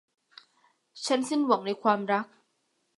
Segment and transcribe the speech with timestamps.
[1.05, 2.27] ฉันสิ้นหวังในความรัก